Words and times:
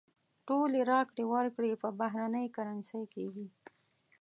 ټولې 0.47 0.79
راکړې 0.91 1.23
ورکړې 1.33 1.73
په 1.81 1.89
بهرنۍ 1.99 2.45
کرنسۍ 2.55 3.03
کېږي. 3.13 3.47